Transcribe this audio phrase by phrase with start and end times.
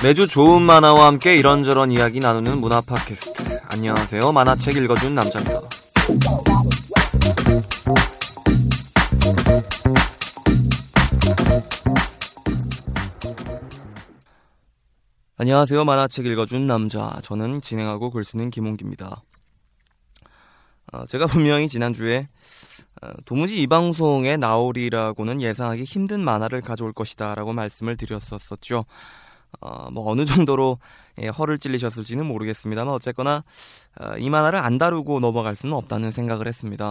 [0.00, 3.60] 매주 좋은 만화와 함께 이런저런 이야기 나누는 문화 팟캐스트.
[3.64, 4.30] 안녕하세요.
[4.30, 5.60] 만화책 읽어준 남자입니다.
[15.36, 15.84] 안녕하세요.
[15.84, 17.18] 만화책 읽어준 남자.
[17.24, 19.22] 저는 진행하고 글 쓰는 김홍기입니다.
[20.92, 22.28] 어, 제가 분명히 지난주에
[23.02, 28.84] 어, 도무지 이 방송에 나오리라고는 예상하기 힘든 만화를 가져올 것이다 라고 말씀을 드렸었었죠.
[29.60, 30.78] 어, 뭐 어느 정도로
[31.20, 33.44] 예, 허를 찔리셨을지는 모르겠습니다만 어쨌거나
[34.00, 36.86] 어, 이 만화를 안 다루고 넘어갈 수는 없다는 생각을 했습니다.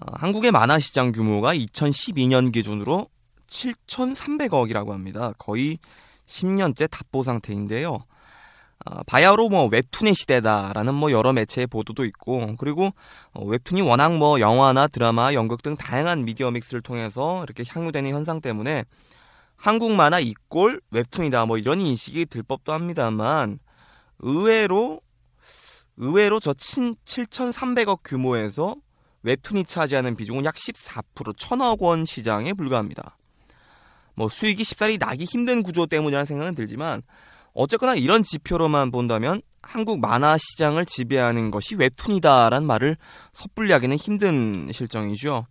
[0.00, 3.08] 어, 한국의 만화 시장 규모가 2012년 기준으로
[3.48, 5.32] 7,300억이라고 합니다.
[5.38, 5.78] 거의
[6.26, 8.04] 10년째 답보 상태인데요.
[8.84, 12.90] 어, 바야흐로 뭐 웹툰의 시대다라는 뭐 여러 매체의 보도도 있고 그리고
[13.32, 18.40] 어, 웹툰이 워낙 뭐 영화나 드라마, 연극 등 다양한 미디어 믹스를 통해서 이렇게 향유되는 현상
[18.40, 18.84] 때문에
[19.62, 23.60] 한국 만화 이꼴 웹툰이다 뭐 이런 인식이 들 법도 합니다만
[24.18, 25.00] 의외로
[25.96, 28.74] 의외로 저 7,300억 규모에서
[29.22, 33.16] 웹툰이 차지하는 비중은 약 14% 천억 원 시장에 불과합니다.
[34.16, 37.02] 뭐 수익이 쉽사리 나기 힘든 구조 때문이라는 생각은 들지만
[37.52, 42.96] 어쨌거나 이런 지표로만 본다면 한국 만화 시장을 지배하는 것이 웹툰이다라는 말을
[43.32, 45.46] 섣불리 하기는 힘든 실정이죠.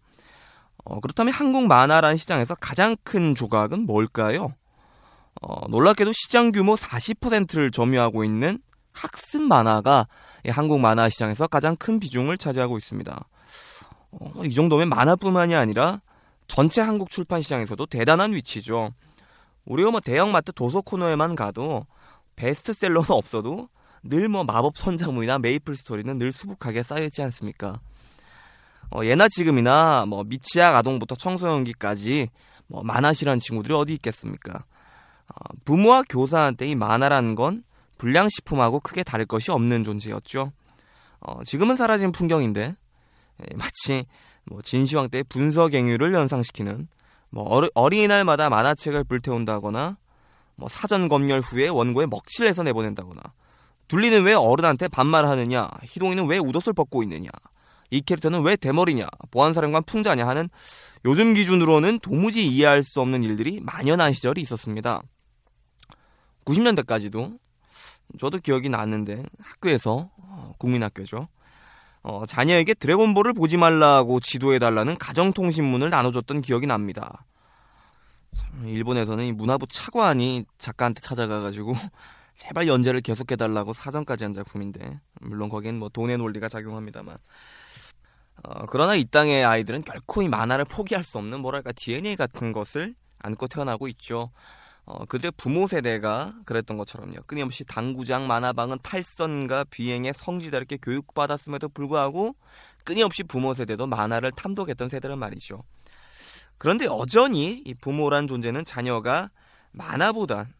[0.83, 4.53] 어, 그렇다면 한국 만화라는 시장에서 가장 큰 조각은 뭘까요?
[5.41, 8.59] 어, 놀랍게도 시장 규모 40%를 점유하고 있는
[8.93, 10.07] 학습 만화가
[10.49, 13.25] 한국 만화 시장에서 가장 큰 비중을 차지하고 있습니다.
[14.11, 16.01] 어, 이 정도면 만화뿐만이 아니라
[16.47, 18.91] 전체 한국 출판 시장에서도 대단한 위치죠.
[19.65, 21.85] 우리가 뭐 대형마트 도서 코너에만 가도
[22.35, 23.69] 베스트셀러는 없어도
[24.03, 27.79] 늘 뭐 마법 선작물이나 메이플 스토리는 늘 수북하게 쌓여있지 않습니까?
[28.91, 32.29] 어, 예나 지금이나 뭐 미취학 아동부터 청소년기까지
[32.67, 34.65] 뭐 만화 싫어하는 친구들이 어디 있겠습니까?
[35.27, 37.63] 어, 부모와 교사한테 이 만화라는 건
[37.97, 40.51] 불량식품하고 크게 다를 것이 없는 존재였죠.
[41.21, 44.05] 어, 지금은 사라진 풍경인데 에, 마치
[44.43, 46.87] 뭐 진시황 때 분서갱유를 연상시키는
[47.29, 49.97] 뭐 어리, 어린이날마다 만화책을 불태운다거나
[50.55, 53.21] 뭐 사전 검열 후에 원고에 먹칠을 해서 내보낸다거나
[53.87, 57.29] 둘리는 왜 어른한테 반말하느냐 희동이는 왜 웃옷을 벗고 있느냐
[57.91, 60.49] 이 캐릭터는 왜 대머리냐 보안사령관 풍자냐 하는
[61.05, 65.01] 요즘 기준으로는 도무지 이해할 수 없는 일들이 만연한 시절이 있었습니다.
[66.45, 67.37] 90년대까지도
[68.19, 71.27] 저도 기억이 나는데 학교에서 어, 국민학교죠.
[72.03, 77.25] 어, 자녀에게 드래곤볼을 보지 말라고 지도해달라는 가정통신문을 나눠줬던 기억이 납니다.
[78.33, 81.75] 참, 일본에서는 이 문화부 차관이 작가한테 찾아가가지고
[82.35, 87.17] 제발 연재를 계속해달라고 사정까지 한 작품인데 물론 거기엔 뭐 돈의 논리가 작용합니다만
[88.43, 92.95] 어, 그러나 이 땅의 아이들은 결코 이 만화를 포기할 수 없는 뭐랄까 DNA 같은 것을
[93.19, 94.31] 안고 태어나고 있죠.
[94.85, 97.21] 어, 그들의 부모 세대가 그랬던 것처럼요.
[97.27, 102.35] 끊임없이 당구장, 만화방은 탈선과 비행의 성지다롭게 교육받았음에도 불구하고
[102.83, 105.63] 끊임없이 부모 세대도 만화를 탐독했던 세대란 말이죠.
[106.57, 109.29] 그런데 여전히 이 부모란 존재는 자녀가
[109.71, 110.53] 만화보단,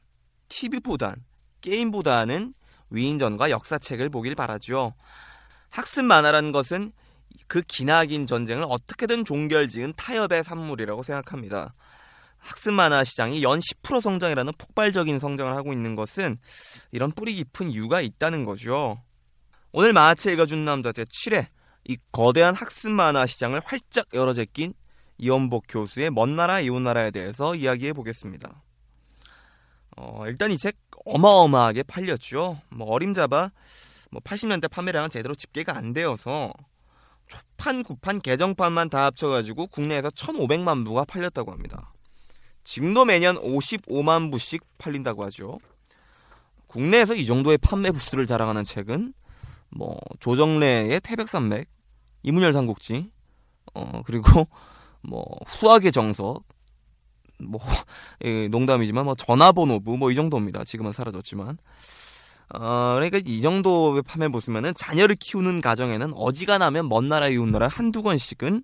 [0.50, 1.24] TV보단,
[1.62, 2.53] 게임보다는
[2.90, 4.94] 위인전과 역사책을 보길 바라죠.
[5.70, 6.91] 학습 만화라는 것은
[7.52, 11.74] 그 기나긴 전쟁을 어떻게든 종결지은 타협의 산물이라고 생각합니다.
[12.38, 16.38] 학습 만화 시장이 연 10% 성장이라는 폭발적인 성장을 하고 있는 것은
[16.94, 19.03] 이런 뿌리 깊은 이유가 있다는 거죠.
[19.74, 21.48] 오늘 만화책 읽어준 남자 제 7회
[21.90, 24.74] 이 거대한 학습 만화 시장을 활짝 열어 제낀
[25.18, 28.64] 이원복 교수의 먼 나라 이웃 나라에 대해서 이야기해 보겠습니다.
[29.97, 32.62] 어, 일단 이 책 어마어마하게 팔렸죠.
[32.70, 33.52] 뭐 어림잡아
[34.09, 36.54] 뭐 80년대 판매량은 제대로 집계가 안 되어서
[37.32, 41.94] 초판, 구판, 개정판만 다 합쳐가지고 국내에서 1,500만 부가 팔렸다고 합니다.
[42.64, 45.60] 지금도 매년 55만 부씩 팔린다고 하죠.
[46.68, 49.14] 국내에서 이 정도의 판매 부수를 자랑하는 책은
[49.70, 51.70] 뭐 조정래의 태백산맥,
[52.24, 53.10] 이문열 삼국지,
[53.74, 54.48] 어 그리고
[55.02, 56.44] 뭐 후하게 정석,
[57.40, 57.62] 뭐
[58.26, 60.64] 예, 농담이지만 뭐 전화번호부 뭐 이 정도입니다.
[60.66, 61.58] 지금은 사라졌지만.
[62.53, 68.03] 어, 그러니까 이 정도 판매 보시면은 자녀를 키우는 가정에는 어지간하면 먼 나라 이웃 나라 한두
[68.03, 68.64] 권씩은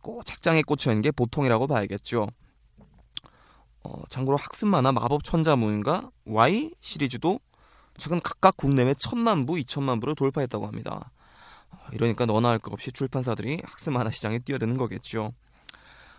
[0.00, 2.26] 꼭 책장에 꽂혀 있는 게 보통이라고 봐야겠죠.
[3.82, 7.40] 어, 참고로 학습 만화 마법 천자문과 Y 시리즈도
[7.96, 11.10] 최근 각각 국내외 천만 부, 이천만 부를 돌파했다고 합니다.
[11.70, 15.32] 어, 이러니까 너나 할 것 없이 출판사들이 학습 만화 시장에 뛰어드는 거겠죠.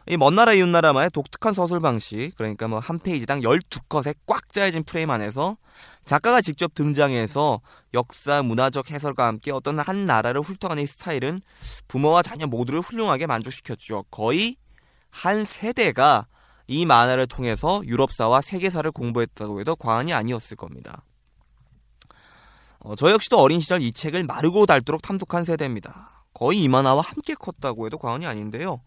[0.09, 4.83] 이 먼 나라 이웃 나라만의 독특한 서술 방식, 그러니까 뭐 한 페이지당 12컷의 꽉 짜여진
[4.83, 5.57] 프레임 안에서
[6.05, 7.59] 작가가 직접 등장해서
[7.93, 11.41] 역사, 문화적 해설과 함께 어떤 한 나라를 훑어가는 이 스타일은
[11.89, 14.05] 부모와 자녀 모두를 훌륭하게 만족시켰죠.
[14.09, 14.55] 거의
[15.09, 16.27] 한 세대가
[16.67, 21.03] 이 만화를 통해서 유럽사와 세계사를 공부했다고 해도 과언이 아니었을 겁니다.
[22.79, 26.23] 어, 저 역시도 어린 시절 이 책을 마르고 닳도록 탐독한 세대입니다.
[26.33, 28.81] 거의 이 만화와 함께 컸다고 해도 과언이 아닌데요.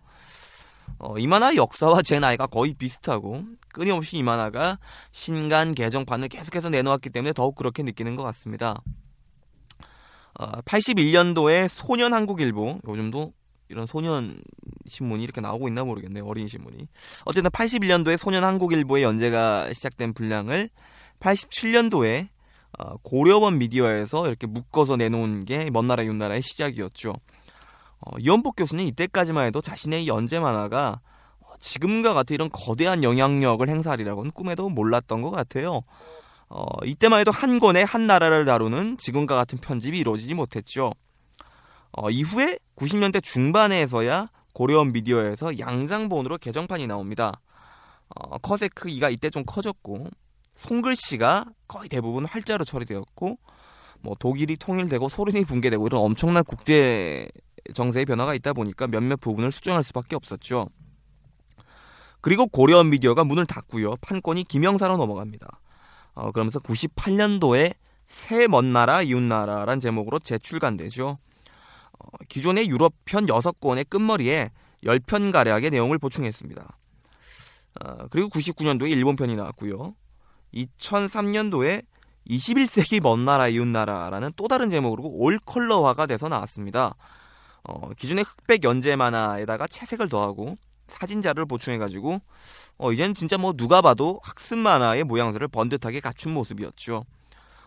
[1.00, 3.43] 어, 이 만화 역사와 제 나이가 거의 비슷하고
[3.73, 4.79] 끊임없이 이 만화가
[5.12, 8.82] 신간 개정판을 계속해서 내놓았기 때문에 더욱 그렇게 느끼는 것 같습니다.
[10.38, 13.32] 어, 81년도에 소년 한국일보 요즘도
[13.69, 14.43] 이런 소년
[14.87, 16.26] 신문이 이렇게 나오고 있나 모르겠네요.
[16.26, 16.87] 어린 신문이.
[17.25, 20.69] 어쨌든 81년도에 소년 한국일보의 연재가 시작된 분량을
[21.20, 22.29] 87년도에
[22.79, 27.14] 어, 고려원 미디어에서 이렇게 묶어서 내놓은 게 먼나라 윤나라의 시작이었죠.
[28.00, 31.00] 어, 이원복 교수는 이때까지만 해도 자신의 연재 만화가
[31.41, 35.82] 어, 지금과 같은 이런 거대한 영향력을 행사하리라고는 꿈에도 몰랐던 것 같아요.
[36.49, 40.93] 어, 이때만 해도 한 권에 한 나라를 다루는 지금과 같은 편집이 이루어지지 못했죠.
[41.93, 47.32] 어, 이후에 90년대 중반에서야 고려원 미디어에서 양장본으로 개정판이 나옵니다.
[48.08, 50.08] 어, 컷의 크기가 이때 좀 커졌고
[50.55, 53.38] 손글씨가 거의 대부분 활자로 처리되었고
[54.02, 57.29] 뭐 독일이 통일되고 소련이 붕괴되고 이런 엄청난 국제
[57.74, 60.68] 정세의 변화가 있다 보니까 몇몇 부분을 수정할 수밖에 없었죠.
[62.20, 63.94] 그리고 고려원 미디어가 문을 닫고요.
[64.00, 65.60] 판권이 김영사로 넘어갑니다.
[66.14, 67.74] 어, 그러면서 98년도에
[68.06, 71.18] 새 먼 나라 이웃 나라란 제목으로 재출간되죠.
[71.98, 74.50] 어, 기존의 유럽편 6권의 끝머리에
[74.84, 76.76] 10편 가량의 내용을 보충했습니다.
[77.84, 79.94] 어, 그리고 99년도에 일본편이 나왔고요.
[80.54, 81.84] 2003년도에
[82.28, 86.94] 21세기 먼 나라 이웃 나라라는 또 다른 제목으로 올 컬러화가 돼서 나왔습니다.
[87.64, 92.20] 어, 기존의 흑백 연재 만화에다가 채색을 더하고 사진 자료를 보충해가지고
[92.78, 97.04] 어, 이제는 진짜 뭐 누가 봐도 학습 만화의 모양새를 번듯하게 갖춘 모습이었죠.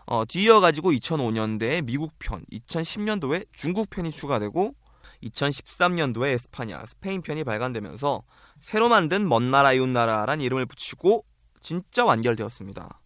[0.06, 4.74] 어, 뒤이어가지고 2005년대에 미국 편, 2010년도에 중국 편이 추가되고
[5.22, 8.22] 2013년도에 에스파냐, 스페인 편이 발간되면서
[8.60, 11.24] 새로 만든 먼 나라 이웃 나라란 이름을 붙이고
[11.62, 13.00] 진짜 완결되었습니다.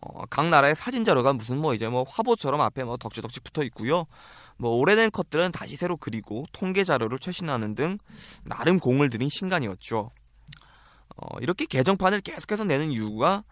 [0.00, 4.06] 어, 각 나라의 사진 자료가 무슨 뭐 이제 뭐 화보처럼 앞에 뭐 덕지덕지 붙어 있고요.
[4.62, 7.98] 뭐 오래된 컷들은 다시 새로 그리고 통계 자료를 최신화하는 등
[8.44, 10.12] 나름 공을 들인 신간이었죠.
[11.16, 13.42] 어, 이렇게 개정판을 계속해서 내는 이유가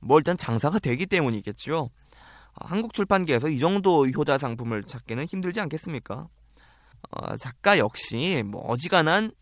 [0.00, 1.76] 뭐 일단 장사가 되기 때문이겠죠.
[1.80, 6.28] 어, 한국 출판계에서 이 정도 효자 상품을 찾기는 힘들지 않겠습니까?
[7.10, 9.32] 어, 작가 역시 뭐 어지간한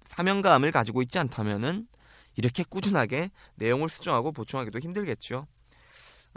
[0.00, 1.86] 사명감을 가지고 있지 않다면은
[2.34, 5.46] 이렇게 꾸준하게 내용을 수정하고 보충하기도 힘들겠죠.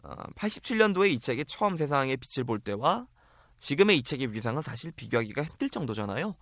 [0.03, 3.07] 어, 87년도에 이 책이 처음 세상의 빛을 볼 때와
[3.61, 6.35] 지금의 이 책의 위상은 사실 비교하기가 힘들 정도잖아요.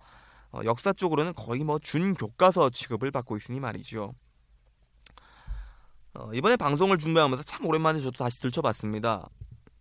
[0.52, 4.14] 어, 역사 쪽으로는 거의 뭐 준교과서 취급을 받고 있으니 말이죠.
[6.14, 9.28] 어, 이번에 방송을 준비하면서 참 오랜만에 저도 다시 들춰봤습니다.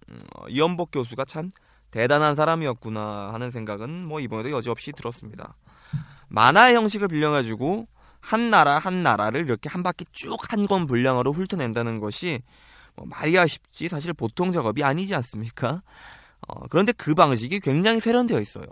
[0.09, 1.49] 음, 어, 이연복 교수가 참
[1.91, 5.55] 대단한 사람이었구나 하는 생각은 뭐 이번에도 여지없이 들었습니다.
[6.27, 7.87] 만화의 형식을 빌려가지고
[8.19, 12.41] 한 나라 한 나라를 이렇게 한 바퀴 쭉 한 권 분량으로 훑어낸다는 것이
[12.95, 15.81] 뭐 말이야 쉽지 사실 보통 작업이 아니지 않습니까?
[16.47, 18.65] 어, 그런데 그 방식이 굉장히 세련되어 있어요.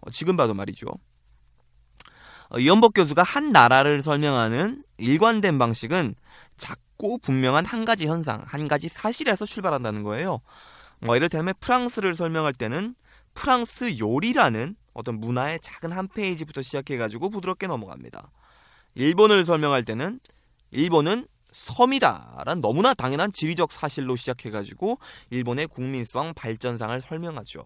[0.00, 0.86] 어, 지금 봐도 말이죠.
[2.50, 6.14] 어, 이연복 교수가 한 나라를 설명하는 일관된 방식은
[6.56, 10.40] 작고 분명한 한 가지 현상, 한 가지 사실에서 출발한다는 거예요.
[11.00, 12.94] 뭐 이를테면 프랑스를 설명할 때는
[13.34, 18.30] 프랑스 요리라는 어떤 문화의 작은 한 페이지부터 시작해가지고 부드럽게 넘어갑니다.
[18.94, 20.20] 일본을 설명할 때는
[20.70, 24.98] 일본은 섬이다란 너무나 당연한 지리적 사실로 시작해가지고
[25.30, 27.64] 일본의 국민성 발전상을 설명하죠.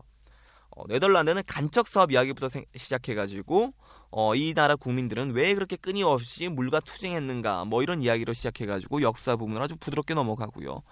[0.70, 3.72] 어, 네덜란드는 간척 사업 이야기부터 생, 시작해가지고
[4.10, 9.62] 어, 이 나라 국민들은 왜 그렇게 끊임없이 물과 투쟁했는가 뭐 이런 이야기로 시작해가지고 역사 부분을
[9.62, 10.82] 아주 부드럽게 넘어가고요.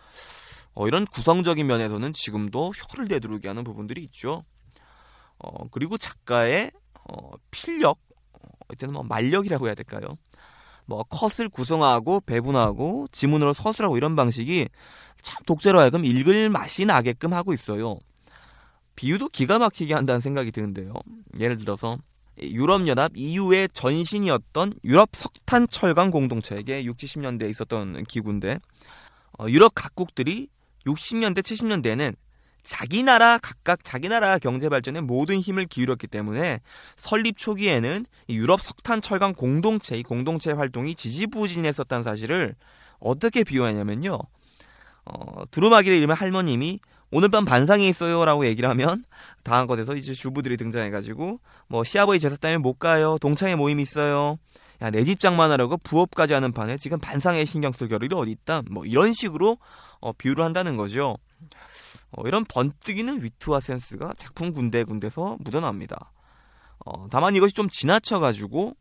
[0.74, 4.44] 어, 이런 구성적인 면에서는 지금도 혀를 내두르게 하는 부분들이 있죠.
[5.38, 6.70] 어, 그리고 작가의
[7.08, 7.98] 어, 필력,
[8.32, 10.16] 어, 이때는 뭐 만력이라고 해야 될까요?
[10.86, 14.68] 뭐 컷을 구성하고 배분하고 지문으로 서술하고 이런 방식이
[15.22, 17.98] 참 독자로 하여금 읽을 맛이 나게끔 하고 있어요.
[18.96, 20.92] 비유도 기가 막히게 한다는 생각이 드는데요.
[21.38, 21.98] 예를 들어서
[22.40, 28.58] 유럽연합 EU의 전신이었던 유럽 석탄 철강 공동체에게 60, 70년대에 있었던 기구인데
[29.38, 30.48] 어, 유럽 각국들이
[30.86, 32.14] 60년대, 70년대에는
[32.64, 36.61] 자기 나라 각각 자기 나라 경제 발전에 모든 힘을 기울였기 때문에
[36.97, 42.54] 설립 초기에는 유럽 석탄 철강 공동체 이 공동체 활동이 지지부진했었다는 사실을
[42.99, 44.18] 어떻게 비유하냐면요.
[45.04, 46.80] 어, 두루마기를 잃으면 할머님이
[47.11, 49.04] 오늘 밤 반상에 있어요라고 얘기를 하면
[49.44, 53.18] 다음 것에서 이제 주부들이 등장해가지고 뭐 시아버지 제사 때문에 못 가요.
[53.21, 54.38] 동창회 모임 있어요.
[54.83, 58.62] 야 내 집 장만하려고 부업까지 하는 판에 지금 반상에 신경 쓸 겨를이 어디 있다.
[58.71, 59.59] 뭐 이런 식으로
[60.00, 61.16] 어, 비유를 한다는 거죠
[62.16, 66.12] 어, 이런 번뜩이는 위트와 센스가 작품 군데군데서 묻어납니다
[66.85, 68.76] 어, 다만 이것이 좀 지나쳐가지고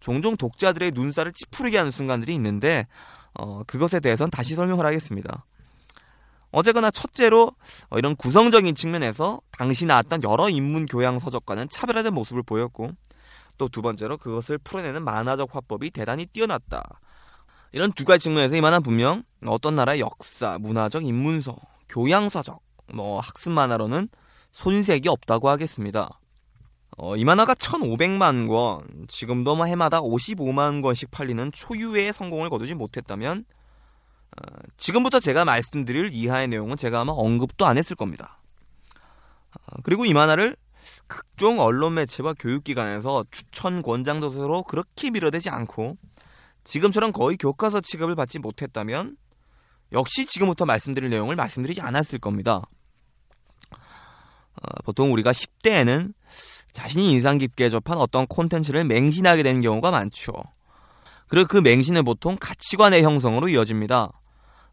[0.00, 2.86] 종종 독자들의 눈살을 찌푸리게 하는 순간들이 있는데
[3.34, 5.44] 어, 그것에 대해서는 다시 설명을 하겠습니다.
[6.50, 7.52] 어쨌거나 첫째로
[7.90, 12.92] 어, 이런 구성적인 측면에서 당시 나왔던 여러 인문 교양 서적과는 차별화된 모습을 보였고
[13.58, 17.00] 또 두 번째로 그것을 풀어내는 만화적 화법이 대단히 뛰어났다.
[17.72, 21.56] 이런 두 가지 측면에서 이만한 분명 어떤 나라의 역사, 문화적 인문서,
[21.88, 24.08] 교양 서적, 뭐 학습 만화로는
[24.52, 26.20] 손색이 없다고 하겠습니다.
[26.96, 33.44] 어, 이 만화가 1,500만 권, 지금도 뭐 해마다 55만 권씩 팔리는 초유의 성공을 거두지 못했다면
[34.36, 34.42] 어,
[34.76, 38.40] 지금부터 제가 말씀드릴 이하의 내용은 제가 아마 언급도 안 했을 겁니다.
[39.54, 40.56] 어, 그리고 이 만화를
[41.06, 45.96] 각종 언론 매체와 교육기관에서 추천 권장 도서로 그렇게 밀어대지 않고
[46.64, 49.16] 지금처럼 거의 교과서 취급을 받지 못했다면
[49.92, 52.62] 역시 지금부터 말씀드릴 내용을 말씀드리지 않았을 겁니다.
[54.62, 56.12] 어, 보통 우리가 10대에는
[56.72, 60.32] 자신이 인상 깊게 접한 어떤 콘텐츠를 맹신하게 되는 경우가 많죠.
[61.28, 64.12] 그리고 그 맹신은 보통 가치관의 형성으로 이어집니다.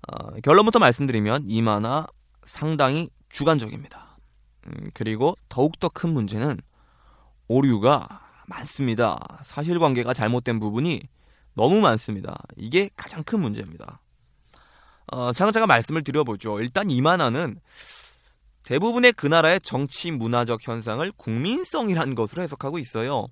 [0.07, 2.07] 어, 결론부터 말씀드리면 이 만화
[2.45, 4.17] 상당히 주관적입니다.
[4.67, 6.59] 음, 그리고 더욱더 큰 문제는
[7.47, 9.19] 오류가 많습니다.
[9.43, 11.01] 사실관계가 잘못된 부분이
[11.53, 12.37] 너무 많습니다.
[12.57, 13.99] 이게 가장 큰 문제입니다.
[15.07, 16.59] 어, 차근차근 말씀을 드려보죠.
[16.59, 17.59] 일단 이 만화는
[18.65, 23.27] 대부분의 그 나라의 정치 문화적 현상을 국민성이라는 것으로 해석하고 있어요.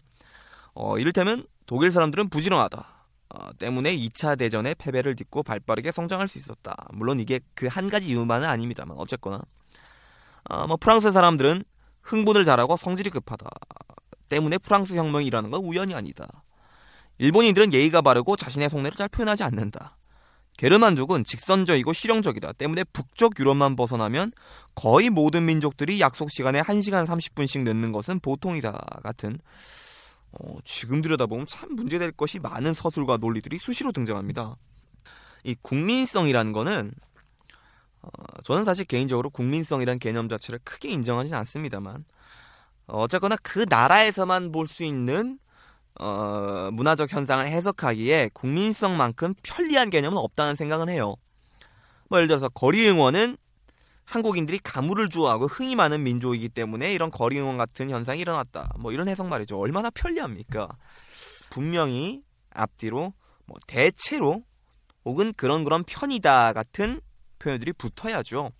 [0.75, 2.93] 어, 이를테면 독일 사람들은 부지런하다.
[3.29, 6.75] 어, 때문에 2차 대전의 패배를 딛고 발빠르게 성장할 수 있었다.
[6.93, 9.41] 물론 이게 그 한 가지 이유만은 아닙니다만 어쨌거나
[10.49, 11.63] 어, 뭐 프랑스 사람들은
[12.03, 13.49] 흥분을 잘하고 성질이 급하다.
[14.29, 16.43] 때문에 프랑스 혁명이 일어나는 건 우연이 아니다.
[17.17, 19.97] 일본인들은 예의가 바르고 자신의 속내를 잘 표현하지 않는다.
[20.57, 22.53] 게르만족은 직선적이고 실용적이다.
[22.53, 24.31] 때문에 북쪽 유럽만 벗어나면
[24.75, 28.71] 거의 모든 민족들이 약속 시간에 1시간 30분씩 늦는 것은 보통이다.
[29.03, 29.39] 같은
[30.31, 34.55] 어, 지금 들여다보면 참 문제될 것이 많은 서술과 논리들이 수시로 등장합니다.
[35.43, 36.93] 이 국민성이라는 거는
[38.01, 38.09] 어,
[38.43, 42.05] 저는 사실 개인적으로 국민성이라는 개념 자체를 크게 인정하지는 않습니다만
[42.87, 45.39] 어, 어쨌거나 그 나라에서만 볼 수 있는
[45.99, 51.15] 어, 문화적 현상을 해석하기에 국민성만큼 편리한 개념은 없다는 생각은 해요.
[52.09, 53.37] 뭐 예를 들어서 거리 응원은
[54.05, 58.73] 한국인들이 가물을 좋아하고 흥이 많은 민족이기 때문에 이런 거리 응원 같은 현상이 일어났다.
[58.77, 59.57] 뭐 이런 해석 말이죠.
[59.57, 60.67] 얼마나 편리합니까?
[61.49, 62.21] 분명히
[62.51, 63.13] 앞뒤로
[63.45, 64.43] 뭐 대체로
[65.05, 67.01] 혹은 그런 그런 편이다 같은
[67.39, 68.51] 표현들이 붙어야죠.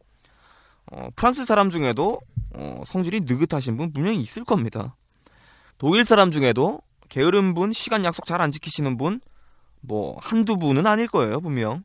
[0.92, 2.20] 어, 프랑스 사람 중에도
[2.56, 4.96] 어, 성질이 느긋하신 분 분명히 있을 겁니다.
[5.78, 6.82] 독일 사람 중에도
[7.14, 9.22] 게으른 분, 시간 약속 잘 안 지키시는 분,
[9.82, 11.84] 뭐 한두 분은 아닐 거예요, 분명.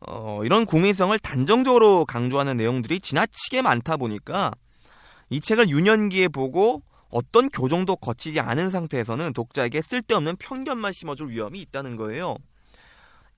[0.00, 4.50] 어, 이런 국민성을 단정적으로 강조하는 내용들이 지나치게 많다 보니까
[5.30, 11.94] 이 책을 유년기에 보고 어떤 교정도 거치지 않은 상태에서는 독자에게 쓸데없는 편견만 심어줄 위험이 있다는
[11.94, 12.36] 거예요.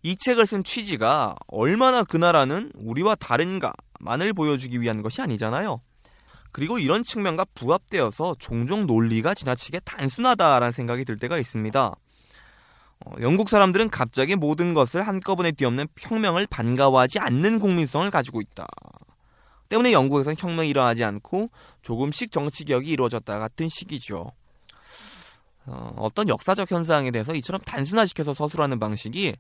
[0.03, 5.83] 이 책을 쓴 취지가 얼마나 그 나라는 우리와 다른가만을 보여주기 위한 것이 아니잖아요.
[6.57, 11.95] 그리고 이런 측면과 부합되어서 종종 논리가 지나치게 단순하다라는 생각이 들 때가 있습니다.
[13.05, 18.67] 어, 영국 사람들은 갑자기 모든 것을 한꺼번에 뒤엎는 혁명을 반가워하지 않는 국민성을 가지고 있다.
[19.69, 21.51] 때문에 영국에서는 혁명이 일어나지 않고
[21.83, 24.33] 조금씩 정치 개혁이 이루어졌다 같은 시기죠.
[25.67, 29.35] 어, 떤 역사적 현상에 대해서 이처럼 단순화시켜서 서술하는 방식이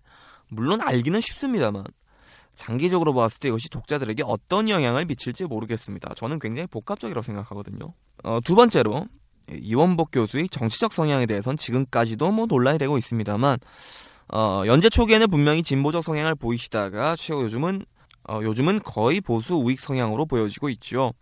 [0.48, 1.84] 물론 알기는 쉽습니다만
[2.56, 6.14] 장기적으로 봤을 때 이것이 독자들에게 어떤 영향을 미칠지 모르겠습니다.
[6.14, 7.92] 저는 굉장히 복합적이라고 생각하거든요.
[8.24, 9.06] 어, 두 번째로
[9.52, 13.58] 이원복 교수의 정치적 성향에 대해서는 지금까지도 뭐 논란이 되고 있습니다만
[14.32, 17.84] 어, 연재 초기에는 분명히 진보적 성향을 보이시다가 최고 요즘은
[18.28, 21.12] 어, 요즘은 거의 보수 우익 성향으로 보여지고 있죠.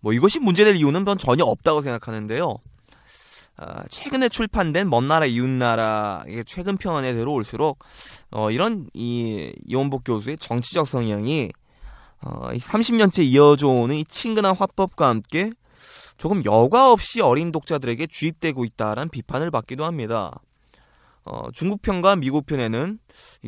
[0.00, 2.58] 뭐 이것이 문제될 이유는 전 전혀 없다고 생각하는데요.
[3.58, 7.78] 어, 최근에 출판된 먼 나라 이웃 나라 최근 편에 들어올수록
[8.30, 11.50] 어, 이런 이 이원복 교수의 정치적 성향이
[12.22, 15.50] 어, 30년째 이어져 오는 이 친근한 화법과 함께
[16.16, 20.40] 조금 여과 없이 어린 독자들에게 주입되고 있다라는 비판을 받기도 합니다.
[21.24, 22.98] 어, 중국 편과 미국 편에는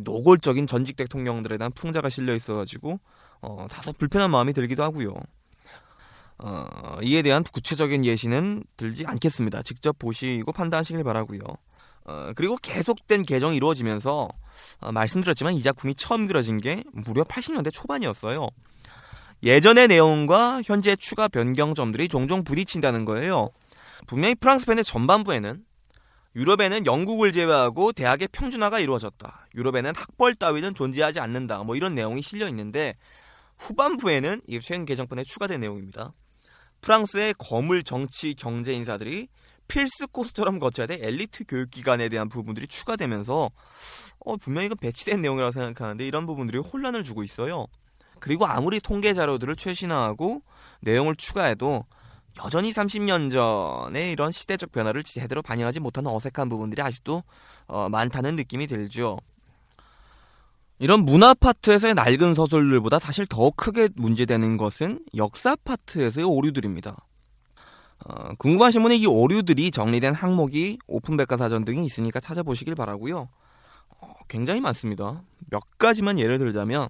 [0.02, 2.98] 노골적인 전직 대통령들에 대한 풍자가 실려 있어가지고
[3.40, 5.14] 어, 다소 불편한 마음이 들기도 하고요.
[6.40, 9.62] 어, 이에 대한 구체적인 예시는 들지 않겠습니다.
[9.62, 11.40] 직접 보시고 판단하시길 바라고요.
[12.04, 14.28] 어, 그리고 계속된 개정이 이루어지면서
[14.80, 18.48] 어, 말씀드렸지만 이 작품이 처음 그려진 게 무려 80년대 초반이었어요.
[19.42, 23.50] 예전의 내용과 현재 추가 변경점들이 종종 부딪힌다는 거예요.
[24.06, 25.64] 분명히 프랑스 팬의 전반부에는
[26.34, 29.48] 유럽에는 영국을 제외하고 대학의 평준화가 이루어졌다.
[29.54, 31.62] 유럽에는 학벌 따위는 존재하지 않는다.
[31.64, 32.94] 뭐 이런 내용이 실려 있는데
[33.58, 36.12] 후반부에는 이 최근 개정판에 추가된 내용입니다.
[36.80, 39.28] 프랑스의 거물 정치 경제 인사들이
[39.68, 43.50] 필수 코스처럼 거쳐야 될 엘리트 교육기관에 대한 부분들이 추가되면서
[44.20, 47.66] 어, 분명히 이건 배치된 내용이라고 생각하는데 이런 부분들이 혼란을 주고 있어요.
[48.18, 50.42] 그리고 아무리 통계 자료들을 최신화하고
[50.80, 51.84] 내용을 추가해도
[52.44, 57.22] 여전히 30년 전에 이런 시대적 변화를 제대로 반영하지 못하는 어색한 부분들이 아직도
[57.66, 59.18] 어, 많다는 느낌이 들죠.
[60.80, 66.96] 이런 문화 파트에서의 낡은 서술들보다 사실 더 크게 문제되는 것은 역사 파트에서의 오류들입니다.
[68.04, 73.28] 어, 궁금하신 분은 이 오류들이 정리된 항목이 오픈백과사전 등이 있으니까 찾아보시길 바라고요.
[74.00, 75.22] 어, 굉장히 많습니다.
[75.50, 76.88] 몇 가지만 예를 들자면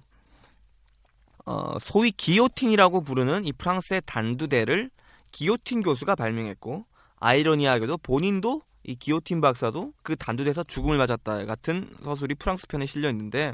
[1.45, 4.91] 어, 소위 기요틴이라고 부르는 이 프랑스의 단두대를
[5.31, 6.85] 기요틴 교수가 발명했고
[7.17, 13.53] 아이러니하게도 본인도 이 기요틴 박사도 그 단두대에서 죽음을 맞았다 같은 서술이 프랑스 편에 실려 있는데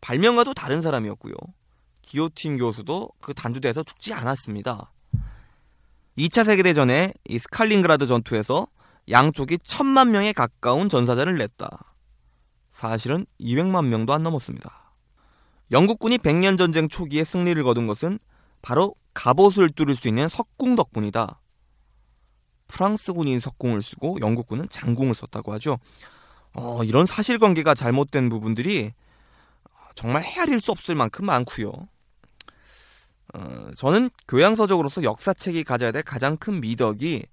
[0.00, 1.34] 발명가도 다른 사람이었고요.
[2.02, 4.92] 기요틴 교수도 그 단두대에서 죽지 않았습니다.
[6.18, 8.66] 2차 세계대전에 이 스칼린그라드 전투에서
[9.10, 11.94] 양쪽이 천만 명에 가까운 전사자를 냈다.
[12.70, 14.92] 사실은 200만 명도 안 넘었습니다.
[15.72, 18.18] 영국군이 백년 전쟁 초기에 승리를 거둔 것은
[18.62, 21.40] 바로 갑옷을 뚫을 수 있는 석궁 덕분이다.
[22.68, 25.78] 프랑스군이 석궁을 쓰고 영국군은 장궁을 썼다고 하죠.
[26.52, 28.92] 어, 이런 사실관계가 잘못된 부분들이
[29.96, 31.72] 정말 헤아릴 수 없을 만큼 많고요.
[33.34, 37.24] 어, 저는 교양서적으로서 역사책이 가져야 될 가장 큰 미덕이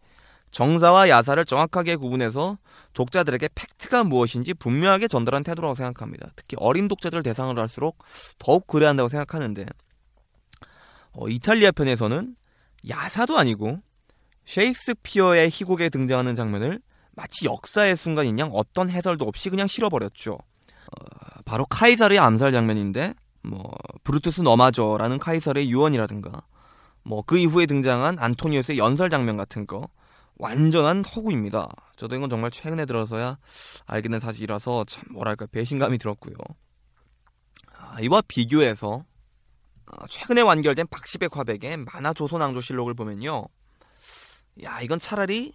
[0.49, 2.57] 정사와 야사를 정확하게 구분해서
[2.93, 6.29] 독자들에게 팩트가 무엇인지 분명하게 전달한 태도라고 생각합니다.
[6.35, 7.97] 특히 어린 독자들을 대상으로 할수록
[8.39, 9.65] 더욱 그래야 한다고 생각하는데
[11.11, 12.35] 어, 이탈리아 편에서는
[12.87, 13.79] 야사도 아니고
[14.45, 16.79] 셰익스피어의 희곡에 등장하는 장면을
[17.11, 20.33] 마치 역사의 순간인 양 어떤 해설도 없이 그냥 실어버렸죠.
[20.33, 23.13] 어, 바로 카이사르의 암살 장면인데
[23.43, 23.71] 뭐
[24.03, 26.41] 브루투스 너마저라는 카이사르의 유언이라든가
[27.03, 29.87] 뭐 그 이후에 등장한 안토니우스의 연설 장면 같은 거
[30.37, 31.69] 완전한 허구입니다.
[31.95, 33.37] 저도 이건 정말 최근에 들어서야
[33.85, 36.33] 알게 된 사실이라서 참 뭐랄까 배신감이 들었고요.
[37.77, 39.05] 아, 이와 비교해서
[39.85, 43.45] 아, 최근에 완결된 박시백 화백의 만화 조선왕조실록을 보면요.
[44.63, 45.53] 야 이건 차라리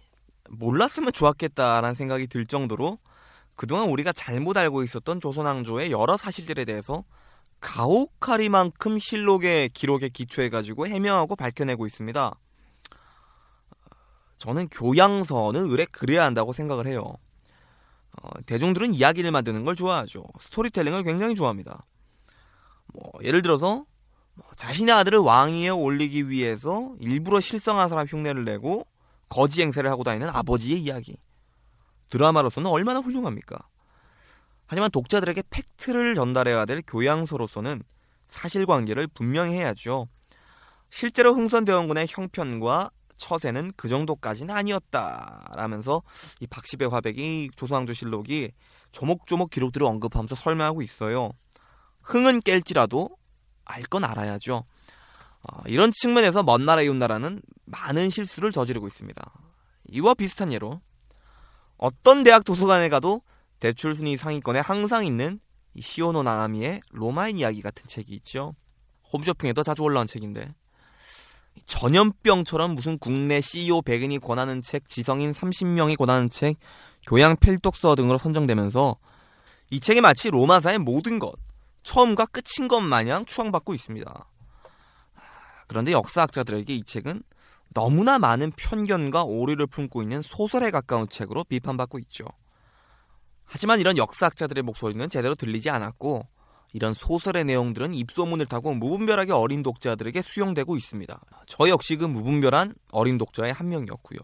[0.49, 2.99] 몰랐으면 좋았겠다라는 생각이 들 정도로
[3.59, 7.03] 그동안 우리가 잘못 알고 있었던 조선왕조의 여러 사실들에 대해서
[7.59, 12.39] 가혹하리만큼 실록의 기록에 기초해가지고 해명하고 밝혀내고 있습니다.
[14.37, 17.17] 저는 교양서는 의뢰 그래야 한다고 생각을 해요.
[18.21, 20.23] 어, 대중들은 이야기를 만드는 걸 좋아하죠.
[20.39, 21.85] 스토리텔링을 굉장히 좋아합니다.
[22.93, 23.83] 뭐, 예를 들어서
[24.35, 28.87] 뭐 자신의 아들을 왕위에 올리기 위해서 일부러 실성한 사람 흉내를 내고
[29.27, 31.17] 거지 행세를 하고 다니는 아버지의 이야기.
[32.09, 33.57] 드라마로서는 얼마나 훌륭합니까?
[34.67, 37.83] 하지만 독자들에게 팩트를 전달해야 될 교양서로서는
[38.27, 40.07] 사실관계를 분명히 해야죠.
[40.91, 46.01] 실제로 흥선대원군의 형편과 처세는 그 정도까지는 아니었다라면서
[46.39, 48.51] 이 박시배 화백이 조선왕조실록이
[48.91, 51.31] 조목조목 기록들을 언급하면서 설명하고 있어요.
[52.01, 53.15] 흥은 깰지라도
[53.65, 54.65] 알 건 알아야죠.
[55.41, 59.31] 어, 이런 측면에서 먼 나라 이웃 나라는 많은 실수를 저지르고 있습니다.
[59.91, 60.81] 이와 비슷한 예로
[61.79, 63.21] 어떤 대학 도서관에 가도
[63.59, 65.39] 대출 순위 상위권에 항상 있는
[65.79, 68.53] 시오노 나나미의 로마인 이야기 같은 책이 있죠.
[69.11, 70.53] 홈쇼핑에도 자주 올라온 책인데
[71.65, 76.57] 전염병처럼 무슨 국내 CEO 100인이 권하는 책, 지성인 30명이 권하는 책,
[77.07, 78.97] 교양 필독서 등으로 선정되면서
[79.71, 81.33] 이 책이 마치 로마사의 모든 것,
[81.83, 84.29] 처음과 끝인 것 마냥 추앙받고 있습니다.
[85.67, 87.23] 그런데 역사학자들에게 이 책은
[87.73, 92.25] 너무나 많은 편견과 오류를 품고 있는 소설에 가까운 책으로 비판받고 있죠.
[93.45, 96.27] 하지만 이런 역사학자들의 목소리는 제대로 들리지 않았고
[96.73, 101.19] 이런 소설의 내용들은 입소문을 타고 무분별하게 어린 독자들에게 수용되고 있습니다.
[101.47, 104.19] 저 역시 그 무분별한 어린 독자의 한 명이었고요.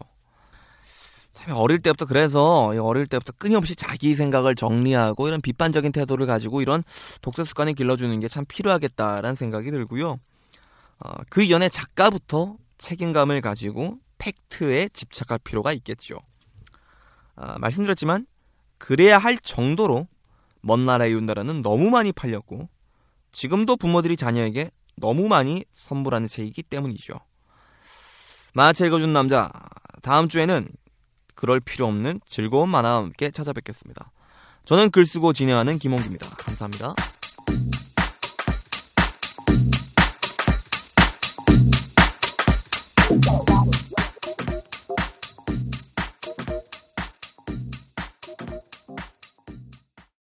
[1.34, 6.82] 참 어릴 때부터 그래서 어릴 때부터 끊임없이 자기 생각을 정리하고 이런 비판적인 태도를 가지고 이런
[7.20, 10.18] 독서 습관을 길러주는 게 참 필요하겠다라는 생각이 들고요.
[10.98, 12.56] 어, 그 이전에 작가부터
[12.86, 16.18] 책임감을 가지고 팩트에 집착할 필요가 있겠죠.
[17.34, 18.26] 아, 말씀드렸지만
[18.78, 20.06] 그래야 할 정도로
[20.60, 22.68] 먼 나라의 윤나라는 너무 많이 팔렸고
[23.32, 27.14] 지금도 부모들이 자녀에게 너무 많이 선물하는 책이기 때문이죠.
[28.54, 29.50] 만화책 읽어준 남자
[30.02, 30.68] 다음 주에는
[31.34, 34.12] 그럴 필요 없는 즐거운 만화와 함께 찾아뵙겠습니다.
[34.64, 36.28] 저는 글 쓰고 진행하는 김홍기입니다.
[36.30, 36.94] 감사합니다.